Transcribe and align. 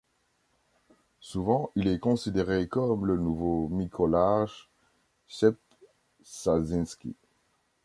Souvent 1.19 1.69
il 1.75 1.87
est 1.87 1.99
considéré 1.99 2.67
comme 2.67 3.05
le 3.05 3.17
nouveau 3.17 3.67
Mikołaj 3.69 4.49
Sęp-Szarzyński. 5.27 7.13